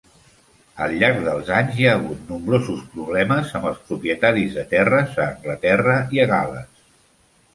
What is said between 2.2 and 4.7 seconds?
nombrosos problemes amb els propietaris de